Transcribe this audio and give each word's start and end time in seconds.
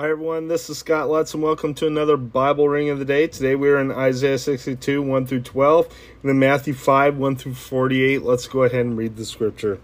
Hi, 0.00 0.08
everyone. 0.08 0.48
This 0.48 0.70
is 0.70 0.78
Scott 0.78 1.10
Lutz, 1.10 1.34
and 1.34 1.42
welcome 1.42 1.74
to 1.74 1.86
another 1.86 2.16
Bible 2.16 2.70
Ring 2.70 2.88
of 2.88 2.98
the 2.98 3.04
Day. 3.04 3.26
Today 3.26 3.54
we 3.54 3.68
are 3.68 3.78
in 3.78 3.90
Isaiah 3.90 4.38
62, 4.38 5.02
1 5.02 5.26
through 5.26 5.42
12, 5.42 5.84
and 6.22 6.30
then 6.30 6.38
Matthew 6.38 6.72
5, 6.72 7.18
1 7.18 7.36
through 7.36 7.52
48. 7.52 8.22
Let's 8.22 8.48
go 8.48 8.62
ahead 8.62 8.80
and 8.80 8.96
read 8.96 9.16
the 9.16 9.26
scripture. 9.26 9.78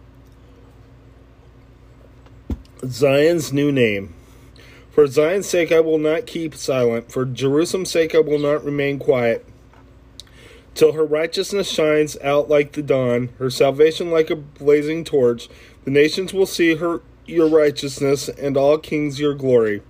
Zion's 2.87 3.53
new 3.53 3.71
name. 3.71 4.15
For 4.91 5.07
Zion's 5.07 5.47
sake 5.49 5.71
I 5.71 5.81
will 5.81 5.99
not 5.99 6.27
keep 6.27 6.55
silent, 6.55 7.13
for 7.13 7.27
Jerusalem's 7.27 7.91
sake 7.91 8.15
I 8.15 8.21
will 8.21 8.39
not 8.39 8.65
remain 8.65 8.99
quiet. 8.99 9.45
Till 10.73 10.93
her 10.93 11.05
righteousness 11.05 11.71
shines 11.71 12.17
out 12.25 12.49
like 12.49 12.73
the 12.73 12.83
dawn, 12.83 13.29
her 13.39 13.51
salvation 13.51 14.11
like 14.11 14.31
a 14.31 14.37
blazing 14.37 15.05
torch, 15.05 15.51
the 15.85 15.91
nations 15.91 16.33
will 16.33 16.47
see 16.47 16.77
her 16.77 17.03
your 17.27 17.49
righteousness, 17.49 18.31
and 18.31 18.57
all 18.57 18.79
kings 18.79 19.21
your 19.21 19.35
glory. 19.35 19.83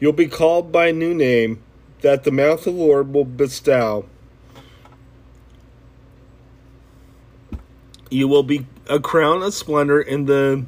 You'll 0.00 0.14
be 0.14 0.28
called 0.28 0.72
by 0.72 0.88
a 0.88 0.92
new 0.94 1.14
name 1.14 1.62
that 2.00 2.24
the 2.24 2.30
mouth 2.30 2.66
of 2.66 2.74
the 2.74 2.80
Lord 2.80 3.12
will 3.12 3.26
bestow. 3.26 4.06
You 8.08 8.26
will 8.26 8.42
be 8.42 8.66
a 8.88 8.98
crown 8.98 9.42
of 9.42 9.54
splendor 9.54 10.00
in 10.00 10.24
the 10.24 10.64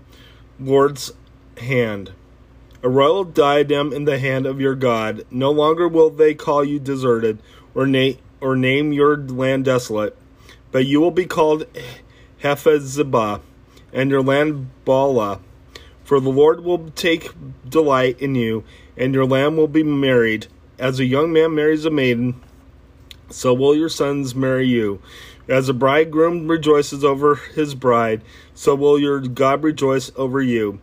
Lord's 0.61 1.13
hand, 1.57 2.13
a 2.83 2.89
royal 2.91 3.25
diadem 3.25 3.93
in 3.93 4.05
the 4.05 4.19
hand 4.19 4.47
of 4.47 4.61
your 4.61 4.75
God. 4.75 5.25
No 5.31 5.51
longer 5.51 5.89
will 5.89 6.11
they 6.11 6.35
call 6.35 6.63
you 6.63 6.79
deserted 6.79 7.39
or, 7.75 7.87
na- 7.87 8.13
or 8.41 8.55
name 8.55 8.93
your 8.93 9.17
land 9.17 9.65
desolate, 9.65 10.17
but 10.71 10.85
you 10.85 11.01
will 11.01 11.11
be 11.11 11.25
called 11.25 11.67
Hephzibah 12.43 13.41
and 13.93 14.11
your 14.11 14.23
land 14.23 14.71
Beulah. 14.85 15.41
For 16.05 16.21
the 16.21 16.29
Lord 16.29 16.63
will 16.63 16.91
take 16.91 17.31
delight 17.69 18.21
in 18.21 18.35
you, 18.35 18.65
and 18.97 19.15
your 19.15 19.25
lamb 19.25 19.57
will 19.57 19.69
be 19.69 19.83
married. 19.83 20.47
As 20.79 20.99
a 20.99 21.05
young 21.05 21.33
man 21.33 21.55
marries 21.55 21.85
a 21.85 21.91
maiden, 21.91 22.41
so 23.31 23.55
will 23.55 23.75
your 23.75 23.89
sons 23.89 24.35
marry 24.35 24.67
you. 24.67 25.01
As 25.49 25.69
a 25.69 25.75
bridegroom 25.75 26.49
rejoices 26.49 27.05
over 27.05 27.37
his 27.37 27.75
bride, 27.75 28.23
so 28.55 28.75
will 28.75 28.99
your 28.99 29.21
God 29.21 29.63
rejoice 29.63 30.11
over 30.17 30.41
you. 30.41 30.81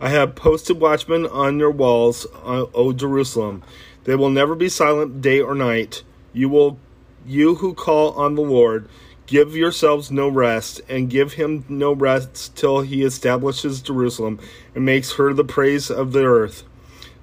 I 0.00 0.08
have 0.10 0.34
posted 0.34 0.80
watchmen 0.80 1.26
on 1.26 1.58
your 1.58 1.70
walls, 1.70 2.26
O 2.44 2.92
Jerusalem. 2.92 3.62
They 4.04 4.16
will 4.16 4.30
never 4.30 4.54
be 4.54 4.68
silent 4.68 5.22
day 5.22 5.40
or 5.40 5.54
night. 5.54 6.02
You 6.32 6.48
will 6.48 6.78
you 7.24 7.56
who 7.56 7.72
call 7.72 8.12
on 8.14 8.34
the 8.34 8.42
Lord, 8.42 8.88
Give 9.32 9.56
yourselves 9.56 10.10
no 10.10 10.28
rest, 10.28 10.82
and 10.90 11.08
give 11.08 11.32
him 11.34 11.64
no 11.66 11.92
rest 11.94 12.54
till 12.54 12.82
he 12.82 13.02
establishes 13.02 13.80
Jerusalem 13.80 14.38
and 14.74 14.84
makes 14.84 15.12
her 15.12 15.32
the 15.32 15.42
praise 15.42 15.90
of 15.90 16.12
the 16.12 16.24
earth. 16.24 16.64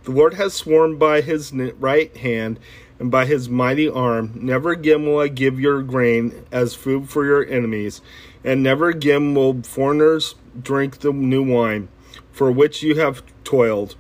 The 0.10 0.16
Lord 0.16 0.34
has 0.34 0.56
sworn 0.56 0.98
by 0.98 1.22
his 1.22 1.54
right 1.54 2.18
hand 2.18 2.60
and 2.98 3.12
by 3.12 3.28
his 3.28 3.48
mighty 3.48 3.88
arm, 3.88 4.32
Never 4.34 4.72
again 4.72 5.06
will 5.06 5.20
I 5.20 5.28
give 5.28 5.60
your 5.60 5.84
grain 5.84 6.48
as 6.52 6.74
food 6.74 7.08
for 7.08 7.26
your 7.26 7.46
enemies, 7.46 8.02
and 8.44 8.64
never 8.64 8.90
again 8.90 9.36
will 9.36 9.62
foreigners 9.62 10.34
drink 10.60 11.02
the 11.02 11.14
new 11.14 11.44
wine, 11.44 11.90
for 12.32 12.52
which 12.52 12.82
you 12.82 12.96
have 12.96 13.22
toiled. 13.44 13.96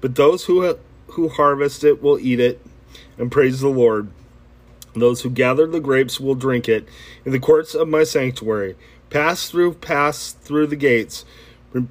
But 0.00 0.14
those 0.14 0.46
who, 0.46 0.78
who 1.08 1.28
harvest 1.28 1.84
it 1.84 2.02
will 2.02 2.18
eat 2.18 2.40
it 2.40 2.64
and 3.18 3.30
praise 3.30 3.60
the 3.60 3.68
Lord. 3.68 4.08
Those 4.94 5.20
who 5.20 5.28
gather 5.28 5.66
the 5.66 5.78
grapes 5.78 6.18
will 6.18 6.36
drink 6.36 6.70
it 6.70 6.88
in 7.26 7.32
the 7.32 7.38
courts 7.38 7.74
of 7.74 7.86
my 7.86 8.04
sanctuary. 8.04 8.76
Pass 9.10 9.50
through, 9.50 9.74
pass 9.74 10.32
through 10.32 10.68
the 10.68 10.74
gates. 10.74 11.26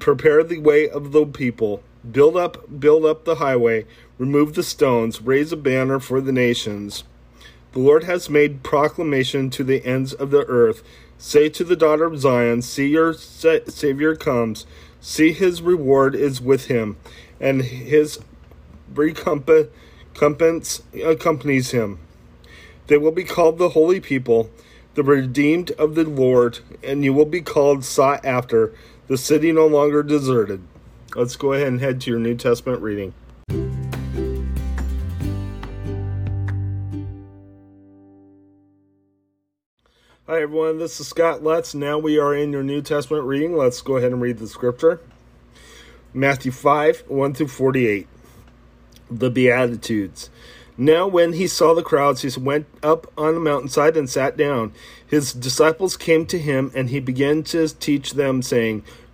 Prepare 0.00 0.42
the 0.42 0.58
way 0.58 0.90
of 0.90 1.12
the 1.12 1.24
people. 1.24 1.84
Build 2.08 2.36
up, 2.36 2.80
build 2.80 3.04
up 3.04 3.24
the 3.24 3.36
highway. 3.36 3.86
Remove 4.18 4.54
the 4.54 4.62
stones. 4.62 5.20
Raise 5.20 5.52
a 5.52 5.56
banner 5.56 6.00
for 6.00 6.20
the 6.20 6.32
nations. 6.32 7.04
The 7.72 7.78
Lord 7.78 8.04
has 8.04 8.30
made 8.30 8.62
proclamation 8.62 9.50
to 9.50 9.62
the 9.62 9.84
ends 9.84 10.12
of 10.12 10.30
the 10.30 10.44
earth. 10.46 10.82
Say 11.18 11.48
to 11.50 11.64
the 11.64 11.76
daughter 11.76 12.04
of 12.04 12.18
Zion, 12.18 12.62
See 12.62 12.88
your 12.88 13.12
Savior 13.12 14.16
comes. 14.16 14.66
See 15.00 15.32
his 15.32 15.62
reward 15.62 16.14
is 16.14 16.40
with 16.40 16.66
him, 16.66 16.96
and 17.38 17.62
his 17.62 18.18
recompense 18.94 19.70
accompanies 20.94 21.70
him. 21.70 21.98
They 22.86 22.98
will 22.98 23.12
be 23.12 23.24
called 23.24 23.58
the 23.58 23.70
holy 23.70 24.00
people, 24.00 24.50
the 24.94 25.02
redeemed 25.02 25.70
of 25.72 25.94
the 25.94 26.04
Lord, 26.04 26.58
and 26.82 27.04
you 27.04 27.12
will 27.12 27.24
be 27.24 27.40
called 27.40 27.84
sought 27.84 28.24
after, 28.24 28.74
the 29.06 29.16
city 29.16 29.52
no 29.52 29.66
longer 29.66 30.02
deserted. 30.02 30.62
Let's 31.16 31.34
go 31.34 31.54
ahead 31.54 31.66
and 31.66 31.80
head 31.80 32.00
to 32.02 32.10
your 32.10 32.20
New 32.20 32.36
Testament 32.36 32.82
reading. 32.82 33.12
Hi, 40.28 40.42
everyone. 40.42 40.78
This 40.78 41.00
is 41.00 41.08
Scott 41.08 41.42
Lutz. 41.42 41.74
Now 41.74 41.98
we 41.98 42.16
are 42.20 42.32
in 42.32 42.52
your 42.52 42.62
New 42.62 42.80
Testament 42.80 43.24
reading. 43.24 43.56
Let's 43.56 43.82
go 43.82 43.96
ahead 43.96 44.12
and 44.12 44.22
read 44.22 44.38
the 44.38 44.46
scripture 44.46 45.00
Matthew 46.14 46.52
5 46.52 47.04
1 47.08 47.34
through 47.34 47.48
48. 47.48 48.06
The 49.10 49.30
Beatitudes. 49.30 50.30
Now, 50.78 51.08
when 51.08 51.32
he 51.32 51.48
saw 51.48 51.74
the 51.74 51.82
crowds, 51.82 52.22
he 52.22 52.40
went 52.40 52.66
up 52.84 53.12
on 53.18 53.34
the 53.34 53.40
mountainside 53.40 53.96
and 53.96 54.08
sat 54.08 54.36
down. 54.36 54.72
His 55.04 55.32
disciples 55.32 55.96
came 55.96 56.24
to 56.26 56.38
him, 56.38 56.70
and 56.74 56.88
he 56.88 57.00
began 57.00 57.42
to 57.42 57.68
teach 57.68 58.12
them, 58.12 58.40
saying, 58.40 58.84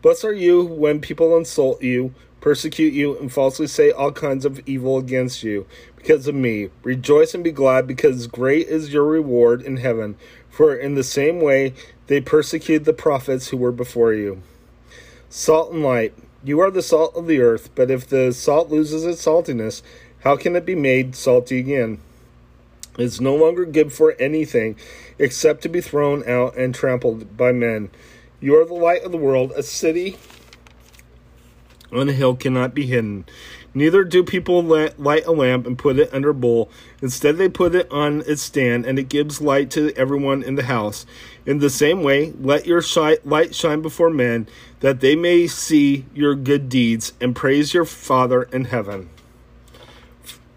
Blessed 0.00 0.24
are 0.26 0.32
you 0.32 0.64
when 0.64 1.00
people 1.00 1.36
insult 1.36 1.82
you, 1.82 2.14
persecute 2.40 2.92
you, 2.92 3.18
and 3.18 3.32
falsely 3.32 3.66
say 3.66 3.90
all 3.90 4.12
kinds 4.12 4.44
of 4.44 4.60
evil 4.64 4.96
against 4.96 5.42
you 5.42 5.66
because 5.96 6.28
of 6.28 6.36
me. 6.36 6.70
Rejoice 6.84 7.34
and 7.34 7.42
be 7.42 7.50
glad, 7.50 7.88
because 7.88 8.28
great 8.28 8.68
is 8.68 8.92
your 8.92 9.04
reward 9.04 9.60
in 9.60 9.78
heaven. 9.78 10.16
For 10.48 10.74
in 10.74 10.94
the 10.94 11.02
same 11.02 11.40
way 11.40 11.74
they 12.06 12.20
persecuted 12.20 12.84
the 12.84 12.92
prophets 12.92 13.48
who 13.48 13.56
were 13.56 13.72
before 13.72 14.12
you. 14.14 14.40
Salt 15.28 15.72
and 15.72 15.82
light. 15.82 16.14
You 16.44 16.60
are 16.60 16.70
the 16.70 16.80
salt 16.80 17.16
of 17.16 17.26
the 17.26 17.40
earth, 17.40 17.70
but 17.74 17.90
if 17.90 18.06
the 18.06 18.32
salt 18.32 18.70
loses 18.70 19.04
its 19.04 19.24
saltiness, 19.24 19.82
how 20.20 20.36
can 20.36 20.54
it 20.54 20.64
be 20.64 20.76
made 20.76 21.16
salty 21.16 21.58
again? 21.58 22.00
It's 22.96 23.20
no 23.20 23.34
longer 23.34 23.64
good 23.64 23.92
for 23.92 24.14
anything 24.20 24.76
except 25.18 25.62
to 25.62 25.68
be 25.68 25.80
thrown 25.80 26.28
out 26.28 26.56
and 26.56 26.72
trampled 26.72 27.36
by 27.36 27.50
men. 27.50 27.90
You 28.40 28.60
are 28.60 28.64
the 28.64 28.74
light 28.74 29.02
of 29.02 29.12
the 29.12 29.18
world. 29.18 29.52
A 29.56 29.62
city 29.62 30.16
on 31.92 32.08
a 32.08 32.12
hill 32.12 32.36
cannot 32.36 32.74
be 32.74 32.86
hidden. 32.86 33.24
Neither 33.74 34.04
do 34.04 34.24
people 34.24 34.62
light 34.62 35.26
a 35.26 35.32
lamp 35.32 35.66
and 35.66 35.78
put 35.78 35.98
it 35.98 36.12
under 36.12 36.30
a 36.30 36.34
bowl. 36.34 36.70
Instead, 37.02 37.36
they 37.36 37.48
put 37.48 37.74
it 37.74 37.90
on 37.90 38.22
its 38.26 38.42
stand, 38.42 38.86
and 38.86 38.98
it 38.98 39.08
gives 39.08 39.40
light 39.40 39.70
to 39.72 39.92
everyone 39.96 40.42
in 40.42 40.54
the 40.54 40.64
house. 40.64 41.06
In 41.46 41.58
the 41.58 41.70
same 41.70 42.02
way, 42.02 42.32
let 42.40 42.66
your 42.66 42.82
light 43.24 43.54
shine 43.54 43.82
before 43.82 44.10
men, 44.10 44.48
that 44.80 45.00
they 45.00 45.14
may 45.14 45.46
see 45.46 46.06
your 46.14 46.34
good 46.34 46.68
deeds 46.68 47.12
and 47.20 47.36
praise 47.36 47.74
your 47.74 47.84
Father 47.84 48.44
in 48.44 48.66
heaven 48.66 49.10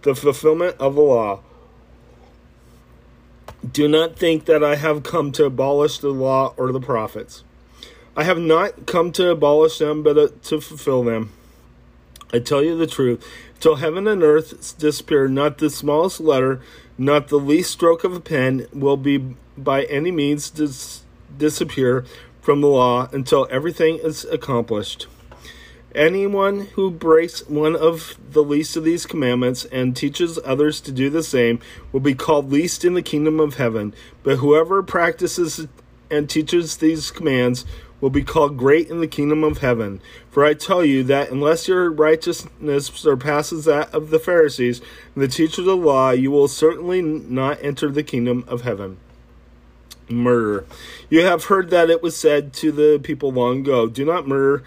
the 0.02 0.16
fulfillment 0.16 0.76
of 0.80 0.96
the 0.96 1.02
law. 1.02 1.42
Do 3.70 3.88
not 3.88 4.16
think 4.16 4.46
that 4.46 4.64
I 4.64 4.76
have 4.76 5.04
come 5.04 5.32
to 5.34 5.46
abolish 5.46 6.00
the 6.00 6.10
law 6.10 6.54
or 6.58 6.72
the 6.72 6.80
prophets. 6.80 7.44
I 8.16 8.24
have 8.24 8.40
not 8.40 8.86
come 8.86 9.12
to 9.14 9.30
abolish 9.30 9.78
them, 9.78 10.04
but 10.04 10.18
uh, 10.18 10.28
to 10.44 10.60
fulfill 10.60 11.04
them. 11.04 11.32
I 12.34 12.40
tell 12.40 12.64
you 12.64 12.78
the 12.78 12.88
truth. 12.88 13.26
Till 13.60 13.76
heaven 13.76 14.08
and 14.08 14.24
earth 14.24 14.78
disappear, 14.78 15.28
not 15.28 15.60
the 15.60 15.70
smallest 15.70 16.20
letter, 16.20 16.62
not 16.98 17.28
the 17.28 17.40
least 17.40 17.72
stroke 17.72 18.04
of 18.04 18.16
a 18.16 18.20
pen 18.20 18.68
will 18.74 18.98
be 18.98 19.36
by 19.58 19.84
any 19.84 20.12
means 20.12 20.50
dis- 20.50 21.04
disappear 21.38 22.06
from 22.42 22.62
the 22.62 22.68
law 22.68 23.08
until 23.12 23.48
everything 23.50 23.98
is 23.98 24.26
accomplished. 24.26 25.08
Anyone 25.94 26.68
who 26.74 26.90
breaks 26.90 27.48
one 27.48 27.76
of 27.76 28.16
the 28.32 28.44
least 28.44 28.78
of 28.78 28.84
these 28.84 29.06
commandments 29.06 29.66
and 29.66 29.96
teaches 29.96 30.40
others 30.44 30.80
to 30.82 30.92
do 30.92 31.10
the 31.10 31.24
same 31.24 31.60
will 31.92 32.00
be 32.00 32.16
called 32.16 32.52
least 32.52 32.86
in 32.86 32.94
the 32.94 33.02
kingdom 33.02 33.40
of 33.40 33.56
heaven. 33.56 33.94
But 34.24 34.38
whoever 34.38 34.82
practices 34.84 35.68
and 36.10 36.30
teaches 36.30 36.78
these 36.78 37.12
commands 37.12 37.66
will 38.02 38.10
be 38.10 38.24
called 38.24 38.58
great 38.58 38.90
in 38.90 39.00
the 39.00 39.08
kingdom 39.08 39.44
of 39.44 39.60
heaven. 39.60 40.02
For 40.30 40.44
I 40.44 40.56
tell 40.56 40.84
you 40.84 41.04
that 41.04 41.32
unless 41.32 41.68
your 41.68 41.90
righteousness 41.92 42.88
surpasses 42.88 43.66
that 43.66 43.94
of 43.94 44.10
the 44.10 44.20
Pharisees 44.20 44.82
and 45.16 45.24
the 45.24 45.28
teachers 45.28 45.60
of 45.60 45.66
the 45.66 45.78
law, 45.78 46.10
you 46.10 46.32
will 46.32 46.48
certainly 46.48 47.02
not 47.02 47.64
enter 47.64 47.90
the 47.90 48.04
kingdom 48.04 48.44
of 48.48 48.62
heaven. 48.62 48.98
Murder. 50.10 50.66
You 51.10 51.24
have 51.24 51.46
heard 51.46 51.70
that 51.70 51.90
it 51.90 52.04
was 52.04 52.18
said 52.18 52.52
to 52.54 52.72
the 52.72 53.00
people 53.02 53.32
long 53.32 53.60
ago, 53.60 53.88
Do 53.88 54.04
not 54.04 54.28
murder, 54.28 54.64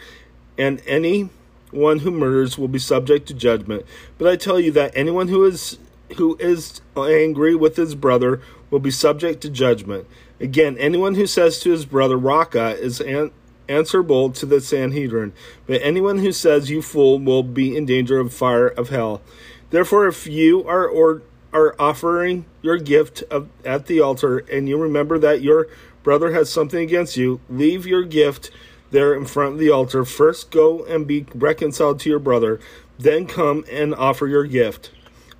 and 0.57 0.81
any 0.87 1.29
one 1.71 1.99
who 1.99 2.11
murders 2.11 2.57
will 2.57 2.69
be 2.69 2.79
subject 2.79 3.27
to 3.29 3.35
judgment. 3.35 3.85
But 4.17 4.29
I 4.29 4.37
tell 4.37 4.61
you 4.61 4.71
that 4.73 4.93
anyone 4.95 5.29
who 5.29 5.45
is 5.45 5.79
who 6.17 6.37
is 6.39 6.81
angry 6.97 7.55
with 7.55 7.77
his 7.77 7.95
brother 7.95 8.41
will 8.71 8.79
be 8.79 8.91
subject 8.91 9.41
to 9.43 9.51
judgment. 9.51 10.07
Again, 10.41 10.77
anyone 10.79 11.15
who 11.15 11.27
says 11.27 11.61
to 11.61 11.71
his 11.71 11.87
brother 11.87 12.17
Raca 12.17 12.77
is 12.79 13.01
an- 13.01 13.31
answerable 13.69 14.31
to 14.31 14.47
the 14.47 14.61
Sanhedrin, 14.61 15.33
but 15.67 15.81
anyone 15.83 16.19
who 16.19 16.33
says 16.33 16.71
you 16.71 16.83
fool 16.83 17.19
will 17.19 17.43
be 17.43 17.77
in 17.77 17.87
danger 17.87 18.19
of 18.19 18.33
fire 18.33 18.69
of 18.69 18.91
hell. 18.91 19.23
Therefore, 19.71 20.07
if 20.07 20.27
you 20.27 20.67
are 20.69 20.87
or 20.87 21.23
are 21.53 21.75
offering 21.79 22.45
your 22.63 22.77
gift 22.77 23.23
of, 23.31 23.49
at 23.65 23.87
the 23.87 24.01
altar 24.01 24.39
and 24.51 24.69
you 24.69 24.77
remember 24.77 25.19
that 25.21 25.41
your 25.41 25.69
brother 26.03 26.33
has 26.33 26.51
something 26.51 26.83
against 26.83 27.17
you, 27.17 27.41
leave 27.49 27.87
your 27.87 28.03
gift 28.03 28.51
there 28.91 29.15
in 29.15 29.25
front 29.25 29.55
of 29.55 29.59
the 29.59 29.71
altar. 29.71 30.05
First 30.05 30.51
go 30.51 30.85
and 30.85 31.07
be 31.07 31.27
reconciled 31.35 32.01
to 32.01 32.11
your 32.11 32.19
brother, 32.19 32.61
then 32.99 33.27
come 33.27 33.65
and 33.71 33.95
offer 33.95 34.27
your 34.27 34.45
gift. 34.45 34.91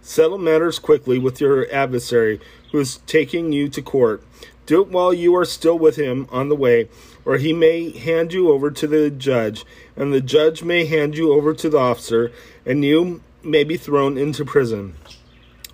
Settle 0.03 0.39
matters 0.39 0.79
quickly 0.79 1.19
with 1.19 1.41
your 1.41 1.71
adversary 1.73 2.41
who 2.71 2.79
is 2.79 2.99
taking 3.07 3.53
you 3.53 3.69
to 3.69 3.83
court. 3.83 4.23
Do 4.67 4.81
it 4.81 4.89
while 4.89 5.13
you 5.13 5.37
are 5.37 5.45
still 5.45 5.79
with 5.79 5.97
him 5.97 6.27
on 6.31 6.49
the 6.49 6.57
way, 6.57 6.89
or 7.25 7.37
he 7.37 7.53
may 7.53 7.91
hand 7.91 8.33
you 8.33 8.51
over 8.51 8.71
to 8.71 8.87
the 8.87 9.11
judge, 9.11 9.65
and 9.95 10.13
the 10.13 10.21
judge 10.21 10.63
may 10.63 10.87
hand 10.87 11.17
you 11.17 11.33
over 11.33 11.53
to 11.55 11.69
the 11.69 11.79
officer, 11.79 12.33
and 12.65 12.85
you 12.85 13.21
may 13.43 13.65
be 13.65 13.77
thrown 13.77 14.17
into 14.17 14.45
prison. 14.45 14.95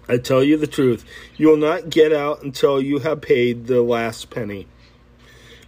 I 0.09 0.17
tell 0.17 0.43
you 0.43 0.57
the 0.57 0.67
truth, 0.67 1.05
you 1.37 1.47
will 1.49 1.57
not 1.57 1.89
get 1.89 2.13
out 2.13 2.43
until 2.43 2.81
you 2.81 2.99
have 2.99 3.21
paid 3.21 3.67
the 3.67 3.81
last 3.81 4.29
penny. 4.29 4.67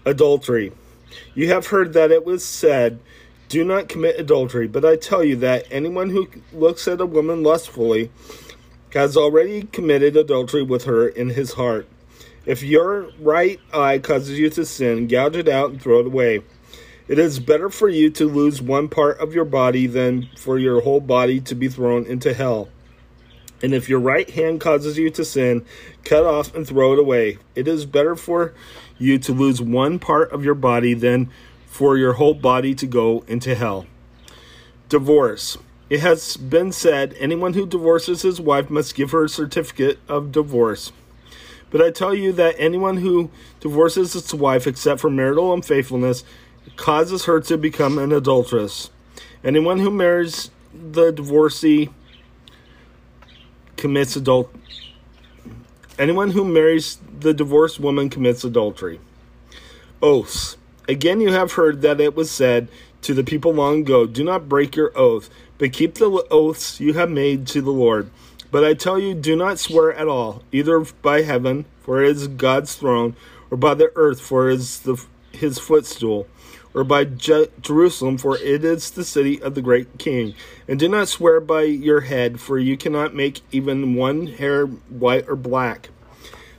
Adultery. 0.05 0.73
You 1.33 1.49
have 1.49 1.69
heard 1.69 1.93
that 1.93 2.11
it 2.11 2.25
was 2.25 2.45
said, 2.45 2.99
Do 3.49 3.63
not 3.63 3.89
commit 3.89 4.19
adultery, 4.19 4.67
but 4.67 4.85
I 4.85 4.97
tell 4.97 5.23
you 5.23 5.37
that 5.37 5.67
anyone 5.71 6.11
who 6.11 6.29
looks 6.53 6.89
at 6.89 7.01
a 7.01 7.07
woman 7.07 7.45
lustfully 7.45 8.11
has 8.93 9.17
already 9.17 9.63
committed 9.63 10.17
adultery 10.17 10.63
with 10.63 10.85
her 10.85 11.07
in 11.07 11.31
his 11.31 11.53
heart. 11.53 11.87
If 12.45 12.63
your 12.63 13.09
right 13.21 13.61
eye 13.73 13.99
causes 13.99 14.39
you 14.39 14.51
to 14.51 14.65
sin, 14.65 15.07
gouge 15.07 15.37
it 15.37 15.49
out 15.49 15.71
and 15.71 15.81
throw 15.81 16.01
it 16.01 16.07
away. 16.07 16.43
It 17.07 17.19
is 17.19 17.39
better 17.39 17.69
for 17.69 17.89
you 17.89 18.11
to 18.11 18.29
lose 18.29 18.61
one 18.61 18.89
part 18.89 19.19
of 19.21 19.35
your 19.35 19.45
body 19.45 19.87
than 19.87 20.29
for 20.37 20.59
your 20.59 20.81
whole 20.81 21.01
body 21.01 21.41
to 21.41 21.55
be 21.55 21.69
thrown 21.69 22.05
into 22.07 22.35
hell. 22.35 22.69
And 23.63 23.73
if 23.73 23.89
your 23.89 24.01
right 24.01 24.29
hand 24.29 24.61
causes 24.61 24.99
you 24.99 25.09
to 25.11 25.25
sin, 25.25 25.65
cut 26.05 26.25
off 26.25 26.55
and 26.55 26.67
throw 26.67 26.93
it 26.95 26.99
away. 26.99 27.39
It 27.55 27.69
is 27.69 27.87
better 27.87 28.17
for 28.17 28.55
you 28.99 29.19
to 29.19 29.33
lose 29.33 29.63
one 29.63 30.01
part 30.01 30.33
of 30.33 30.45
your 30.45 30.55
body 30.55 30.95
than 30.95 31.31
for 31.67 31.97
your 31.97 32.15
whole 32.15 32.35
body 32.35 32.75
to 32.75 32.87
go 32.87 33.25
into 33.29 33.55
hell. 33.55 33.87
Divorce. 34.89 35.59
It 35.89 36.01
has 36.01 36.37
been 36.37 36.73
said 36.73 37.15
anyone 37.19 37.53
who 37.53 37.67
divorces 37.67 38.23
his 38.23 38.41
wife 38.41 38.69
must 38.69 38.95
give 38.95 39.13
her 39.13 39.25
a 39.25 39.29
certificate 39.29 40.01
of 40.09 40.33
divorce. 40.33 40.91
But 41.73 41.81
I 41.81 41.91
tell 41.91 42.15
you 42.15 42.31
that 42.33 42.55
anyone 42.59 42.99
who 42.99 43.31
divorces 43.59 44.13
his 44.13 44.33
wife 44.33 44.67
except 44.67 45.01
for 45.01 45.11
marital 45.11 45.53
unfaithfulness 45.53 46.23
causes 46.77 47.25
her 47.25 47.41
to 47.41 47.59
become 47.59 47.99
an 47.99 48.13
adulteress. 48.13 48.91
Anyone 49.43 49.81
who 49.81 49.91
marries 49.91 50.51
the 50.73 51.11
divorcee 51.11 51.91
commits 53.77 54.15
adult 54.15 54.55
anyone 55.99 56.31
who 56.31 56.45
marries 56.45 56.99
the 57.21 57.35
divorced 57.35 57.79
woman 57.81 58.09
commits 58.09 58.45
adultery. 58.45 59.01
Oaths. 60.03 60.57
Again 60.89 61.21
you 61.21 61.33
have 61.33 61.53
heard 61.53 61.83
that 61.83 62.01
it 62.01 62.15
was 62.15 62.31
said 62.31 62.69
to 63.03 63.15
the 63.15 63.25
people 63.25 63.53
long 63.53 63.81
ago, 63.81 64.07
Do 64.07 64.25
not 64.25 64.49
break 64.49 64.77
your 64.77 64.97
oath, 64.97 65.31
but 65.59 65.73
keep 65.73 65.95
the 65.95 66.11
oaths 66.31 66.81
you 66.81 66.95
have 66.95 67.11
made 67.11 67.47
to 67.49 67.61
the 67.61 67.71
Lord. 67.71 68.11
But 68.53 68.65
I 68.65 68.75
tell 68.75 68.99
you, 68.99 69.15
do 69.15 69.35
not 69.35 69.59
swear 69.59 69.95
at 69.95 70.07
all, 70.07 70.43
either 70.53 70.79
by 71.01 71.23
heaven, 71.23 71.65
for 71.81 72.03
it 72.03 72.11
is 72.11 72.29
God's 72.29 72.75
throne, 72.75 73.17
or 73.51 73.57
by 73.57 73.73
the 73.73 73.91
earth, 73.97 74.21
for 74.21 74.51
it 74.51 74.57
is 74.57 74.81
the, 74.81 75.03
his 75.33 75.59
footstool, 75.59 76.29
or 76.75 76.85
by 76.85 77.05
Je- 77.05 77.49
Jerusalem, 77.63 78.19
for 78.19 78.37
it 78.37 78.63
is 78.63 78.91
the 78.91 79.05
city 79.05 79.41
of 79.41 79.55
the 79.55 79.63
great 79.63 79.99
king. 79.99 80.35
And 80.69 80.79
do 80.79 80.87
not 80.87 81.09
swear 81.09 81.41
by 81.41 81.63
your 81.63 82.03
head, 82.03 82.41
for 82.41 82.59
you 82.59 82.77
cannot 82.77 83.15
make 83.15 83.41
even 83.53 83.95
one 83.95 84.27
hair 84.27 84.67
white 84.67 85.27
or 85.31 85.37
black. 85.37 85.89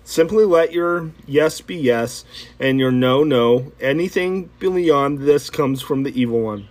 Simply 0.04 0.46
let 0.46 0.74
your 0.74 1.12
yes 1.28 1.62
be 1.62 1.76
yes, 1.76 2.26
and 2.60 2.80
your 2.80 2.92
no, 2.92 3.24
no. 3.24 3.72
Anything 3.80 4.50
beyond 4.60 5.20
this 5.20 5.52
comes 5.52 5.84
from 5.84 6.02
the 6.02 6.20
evil 6.20 6.42
one. 6.42 6.70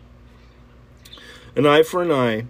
An 1.54 1.64
eye 1.64 1.84
for 1.84 2.02
an 2.02 2.10
eye. 2.10 2.46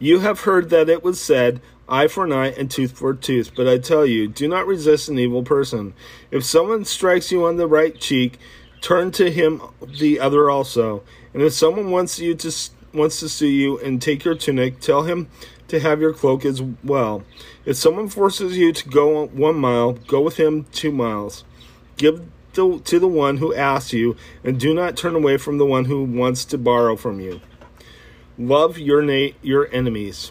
You 0.00 0.20
have 0.20 0.40
heard 0.40 0.70
that 0.70 0.88
it 0.88 1.04
was 1.04 1.20
said, 1.20 1.60
eye 1.88 2.08
for 2.08 2.24
an 2.24 2.32
eye 2.32 2.48
and 2.48 2.70
tooth 2.70 2.92
for 2.92 3.10
a 3.10 3.16
tooth. 3.16 3.52
But 3.54 3.68
I 3.68 3.78
tell 3.78 4.06
you, 4.06 4.28
do 4.28 4.48
not 4.48 4.66
resist 4.66 5.08
an 5.08 5.18
evil 5.18 5.42
person. 5.42 5.94
If 6.30 6.44
someone 6.44 6.84
strikes 6.84 7.30
you 7.30 7.44
on 7.44 7.56
the 7.56 7.66
right 7.66 7.98
cheek, 7.98 8.38
turn 8.80 9.10
to 9.12 9.30
him 9.30 9.62
the 9.98 10.20
other 10.20 10.50
also. 10.50 11.02
And 11.32 11.42
if 11.42 11.52
someone 11.52 11.90
wants 11.90 12.18
you 12.18 12.34
to 12.34 12.52
wants 12.92 13.18
to 13.20 13.28
sue 13.28 13.48
you 13.48 13.78
and 13.80 14.00
take 14.00 14.24
your 14.24 14.36
tunic, 14.36 14.80
tell 14.80 15.02
him 15.02 15.28
to 15.68 15.80
have 15.80 16.00
your 16.00 16.12
cloak 16.12 16.44
as 16.44 16.62
well. 16.62 17.24
If 17.64 17.76
someone 17.76 18.08
forces 18.08 18.56
you 18.56 18.72
to 18.72 18.88
go 18.88 19.26
one 19.26 19.56
mile, 19.56 19.92
go 19.92 20.20
with 20.20 20.36
him 20.36 20.66
two 20.72 20.92
miles. 20.92 21.44
Give 21.96 22.22
to 22.52 22.80
the 22.84 23.08
one 23.08 23.38
who 23.38 23.52
asks 23.52 23.92
you, 23.92 24.16
and 24.44 24.60
do 24.60 24.72
not 24.72 24.96
turn 24.96 25.16
away 25.16 25.36
from 25.38 25.58
the 25.58 25.66
one 25.66 25.86
who 25.86 26.04
wants 26.04 26.44
to 26.44 26.56
borrow 26.56 26.94
from 26.94 27.18
you. 27.18 27.40
Love 28.38 28.78
your 28.78 29.02
na- 29.02 29.34
your 29.42 29.68
enemies. 29.72 30.30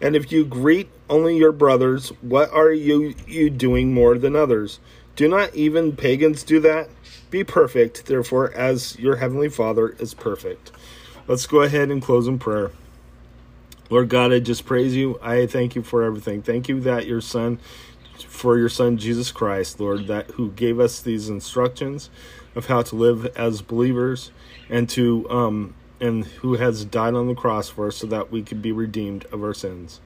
And 0.00 0.16
if 0.16 0.32
you 0.32 0.44
greet 0.44 0.88
only 1.08 1.36
your 1.36 1.52
brothers, 1.52 2.10
what 2.20 2.50
are 2.50 2.72
you, 2.72 3.14
you 3.26 3.50
doing 3.50 3.94
more 3.94 4.18
than 4.18 4.36
others? 4.36 4.80
Do 5.16 5.28
not 5.28 5.54
even 5.54 5.96
pagans 5.96 6.42
do 6.42 6.60
that? 6.60 6.88
Be 7.30 7.44
perfect, 7.44 8.06
therefore, 8.06 8.52
as 8.52 8.98
your 8.98 9.16
heavenly 9.16 9.48
Father 9.48 9.90
is 9.98 10.14
perfect. 10.14 10.72
Let's 11.26 11.46
go 11.46 11.62
ahead 11.62 11.90
and 11.90 12.02
close 12.02 12.26
in 12.26 12.38
prayer. 12.38 12.72
Lord 13.90 14.08
God, 14.08 14.32
I 14.32 14.40
just 14.40 14.66
praise 14.66 14.96
you. 14.96 15.18
I 15.22 15.46
thank 15.46 15.74
you 15.74 15.82
for 15.82 16.02
everything. 16.02 16.42
Thank 16.42 16.68
you 16.68 16.80
that 16.80 17.06
your 17.06 17.20
son, 17.20 17.58
for 18.26 18.58
your 18.58 18.68
son 18.68 18.98
Jesus 18.98 19.30
Christ, 19.30 19.78
Lord, 19.78 20.06
that 20.08 20.32
who 20.32 20.50
gave 20.50 20.80
us 20.80 21.00
these 21.00 21.28
instructions 21.28 22.10
of 22.54 22.66
how 22.66 22.82
to 22.82 22.96
live 22.96 23.26
as 23.36 23.62
believers 23.62 24.30
and 24.68 24.88
to 24.90 25.28
um, 25.30 25.74
and 26.00 26.24
who 26.24 26.54
has 26.54 26.84
died 26.84 27.14
on 27.14 27.28
the 27.28 27.34
cross 27.34 27.68
for 27.68 27.86
us 27.88 27.96
so 27.96 28.06
that 28.06 28.30
we 28.30 28.42
could 28.42 28.62
be 28.62 28.72
redeemed 28.72 29.24
of 29.26 29.42
our 29.42 29.54
sins. 29.54 30.00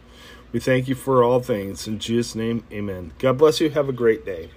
We 0.53 0.61
thank 0.61 0.89
you 0.89 0.95
for 0.95 1.23
all 1.23 1.41
things. 1.41 1.87
In 1.87 1.99
Jesus' 1.99 2.35
name, 2.35 2.65
amen. 2.73 3.13
God 3.19 3.39
bless 3.39 3.61
you. 3.61 3.71
Have 3.71 3.89
a 3.89 3.93
great 3.93 4.25
day. 4.25 4.51